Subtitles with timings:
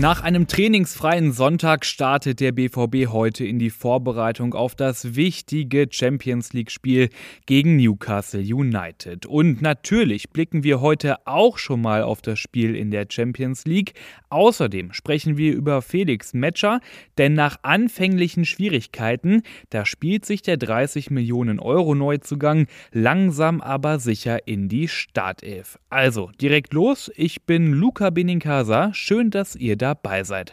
[0.00, 6.54] Nach einem trainingsfreien Sonntag startet der BVB heute in die Vorbereitung auf das wichtige Champions
[6.54, 7.10] League-Spiel
[7.44, 9.26] gegen Newcastle United.
[9.26, 13.92] Und natürlich blicken wir heute auch schon mal auf das Spiel in der Champions League.
[14.30, 16.80] Außerdem sprechen wir über Felix Metscher,
[17.18, 24.48] denn nach anfänglichen Schwierigkeiten, da spielt sich der 30 Millionen Euro Neuzugang langsam aber sicher
[24.48, 25.78] in die Startelf.
[25.90, 30.52] Also direkt los, ich bin Luca Benincasa, schön, dass ihr da dabei seid.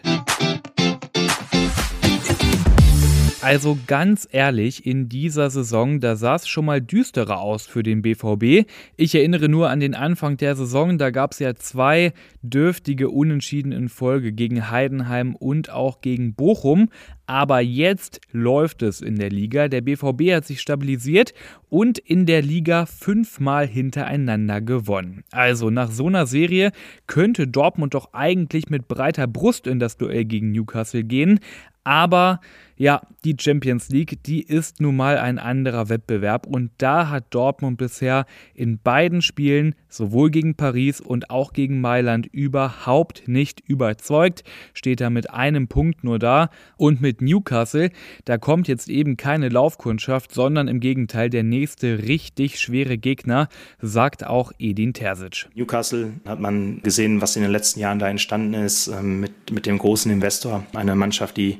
[3.39, 8.01] Also ganz ehrlich, in dieser Saison, da sah es schon mal düsterer aus für den
[8.01, 8.67] BVB.
[8.95, 13.71] Ich erinnere nur an den Anfang der Saison, da gab es ja zwei dürftige Unentschieden
[13.71, 16.89] in Folge gegen Heidenheim und auch gegen Bochum.
[17.27, 19.67] Aber jetzt läuft es in der Liga.
[19.67, 21.35] Der BVB hat sich stabilisiert
[21.69, 25.23] und in der Liga fünfmal hintereinander gewonnen.
[25.29, 26.71] Also nach so einer Serie
[27.05, 31.39] könnte Dortmund doch eigentlich mit breiter Brust in das Duell gegen Newcastle gehen.
[31.83, 32.41] Aber
[32.77, 36.45] ja, die Champions League, die ist nun mal ein anderer Wettbewerb.
[36.45, 42.27] Und da hat Dortmund bisher in beiden Spielen, sowohl gegen Paris und auch gegen Mailand,
[42.27, 44.43] überhaupt nicht überzeugt.
[44.73, 47.89] Steht da mit einem Punkt nur da und mit Newcastle,
[48.25, 53.49] da kommt jetzt eben keine Laufkundschaft, sondern im Gegenteil der nächste richtig schwere Gegner,
[53.81, 55.47] sagt auch Edin Terzic.
[55.55, 59.65] Newcastle hat man gesehen, was in den letzten Jahren da entstanden ist ähm, mit, mit
[59.65, 61.57] dem großen Investor, eine Mannschaft, die,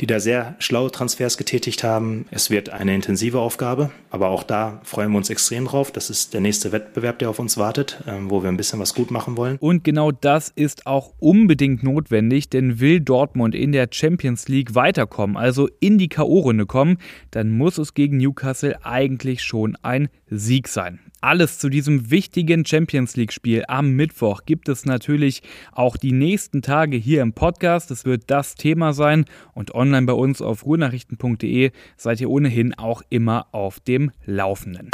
[0.00, 2.26] die da sehr schlaue Transfers getätigt haben.
[2.30, 5.92] Es wird eine intensive Aufgabe, aber auch da freuen wir uns extrem drauf.
[5.92, 7.67] Das ist der nächste Wettbewerb, der auf uns wartet,
[8.06, 9.56] ähm, wo wir ein bisschen was gut machen wollen.
[9.58, 15.36] Und genau das ist auch unbedingt notwendig, denn will Dortmund in der Champions League weiterkommen,
[15.36, 16.98] also in die K.O.-Runde kommen,
[17.30, 21.00] dann muss es gegen Newcastle eigentlich schon ein Sieg sein.
[21.20, 25.42] Alles zu diesem wichtigen Champions League-Spiel am Mittwoch gibt es natürlich
[25.72, 27.90] auch die nächsten Tage hier im Podcast.
[27.90, 33.02] Es wird das Thema sein und online bei uns auf ruhrnachrichten.de seid ihr ohnehin auch
[33.10, 34.90] immer auf dem Laufenden.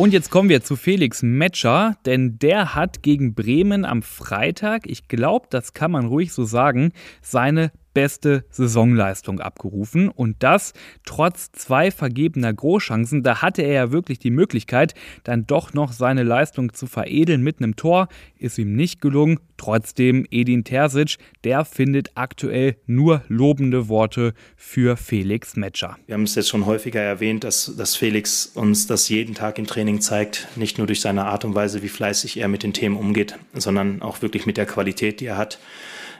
[0.00, 5.08] Und jetzt kommen wir zu Felix Metscher, denn der hat gegen Bremen am Freitag, ich
[5.08, 10.72] glaube, das kann man ruhig so sagen, seine beste Saisonleistung abgerufen und das
[11.04, 13.22] trotz zwei vergebener Großchancen.
[13.22, 17.58] Da hatte er ja wirklich die Möglichkeit, dann doch noch seine Leistung zu veredeln mit
[17.58, 18.08] einem Tor.
[18.38, 19.40] Ist ihm nicht gelungen.
[19.56, 25.98] Trotzdem, Edin Terzic, der findet aktuell nur lobende Worte für Felix Metscher.
[26.06, 29.66] Wir haben es jetzt schon häufiger erwähnt, dass, dass Felix uns das jeden Tag im
[29.66, 30.48] Training zeigt.
[30.56, 34.00] Nicht nur durch seine Art und Weise, wie fleißig er mit den Themen umgeht, sondern
[34.00, 35.58] auch wirklich mit der Qualität, die er hat.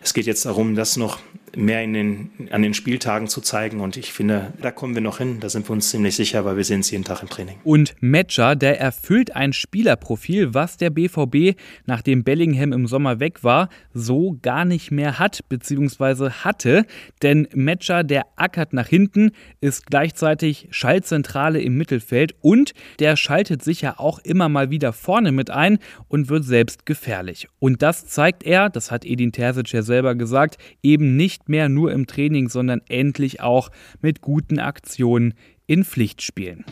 [0.03, 1.19] Es geht jetzt darum, das noch
[1.56, 3.81] mehr den, an den Spieltagen zu zeigen.
[3.81, 5.38] Und ich finde, da kommen wir noch hin.
[5.41, 7.56] Da sind wir uns ziemlich sicher, weil wir sehen es jeden Tag im Training.
[7.65, 13.69] Und Matcher, der erfüllt ein Spielerprofil, was der BVB, nachdem Bellingham im Sommer weg war,
[13.93, 16.84] so gar nicht mehr hat, beziehungsweise hatte.
[17.22, 23.81] Denn Matcher, der ackert nach hinten, ist gleichzeitig Schaltzentrale im Mittelfeld und der schaltet sich
[23.81, 25.78] ja auch immer mal wieder vorne mit ein
[26.09, 27.49] und wird selbst gefährlich.
[27.59, 31.93] Und das zeigt er, das hat Edin Terzic ja selber gesagt, eben nicht mehr nur
[31.93, 33.71] im Training, sondern endlich auch
[34.01, 35.34] mit guten Aktionen
[35.67, 36.65] in Pflichtspielen.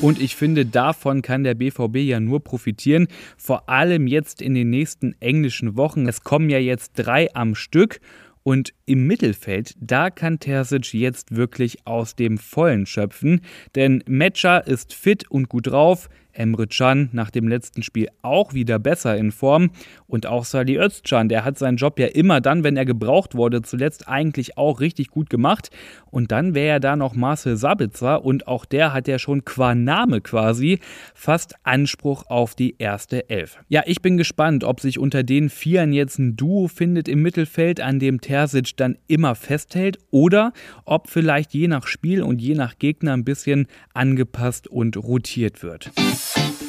[0.00, 4.68] Und ich finde, davon kann der BVB ja nur profitieren, vor allem jetzt in den
[4.68, 6.06] nächsten englischen Wochen.
[6.06, 8.00] Es kommen ja jetzt drei am Stück
[8.42, 13.40] und im Mittelfeld, da kann Terzic jetzt wirklich aus dem Vollen schöpfen,
[13.74, 18.78] denn Metscher ist fit und gut drauf, Emre Can nach dem letzten Spiel auch wieder
[18.78, 19.70] besser in Form.
[20.06, 23.62] Und auch Salih Özcan, der hat seinen Job ja immer dann, wenn er gebraucht wurde,
[23.62, 25.70] zuletzt eigentlich auch richtig gut gemacht.
[26.10, 29.74] Und dann wäre ja da noch Marcel Sabitzer und auch der hat ja schon qua
[29.74, 30.78] Name quasi
[31.14, 33.58] fast Anspruch auf die erste Elf.
[33.68, 37.80] Ja, ich bin gespannt, ob sich unter den Vieren jetzt ein Duo findet im Mittelfeld,
[37.80, 40.52] an dem Terzic dann immer festhält oder
[40.84, 45.90] ob vielleicht je nach Spiel und je nach Gegner ein bisschen angepasst und rotiert wird.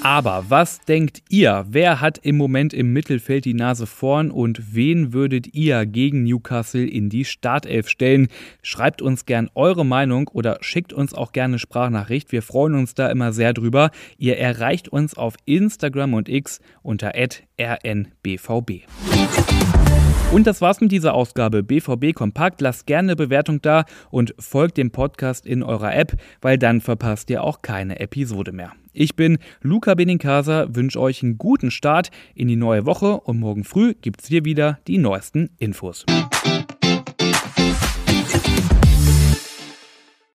[0.05, 1.65] Aber was denkt ihr?
[1.67, 6.85] Wer hat im Moment im Mittelfeld die Nase vorn und wen würdet ihr gegen Newcastle
[6.85, 8.27] in die Startelf stellen?
[8.61, 12.31] Schreibt uns gern eure Meinung oder schickt uns auch gerne Sprachnachricht.
[12.31, 13.89] Wir freuen uns da immer sehr drüber.
[14.19, 18.83] Ihr erreicht uns auf Instagram und X unter rnbvb.
[20.31, 22.59] Und das war's mit dieser Ausgabe BVB Kompakt.
[22.59, 27.29] Lasst gerne eine Bewertung da und folgt dem Podcast in eurer App, weil dann verpasst
[27.29, 28.73] ihr auch keine Episode mehr.
[28.91, 33.63] Ich bin Luca Benincasa, wünsche euch einen guten Start in die neue Woche und morgen
[33.63, 36.05] früh gibt's hier wieder die neuesten Infos.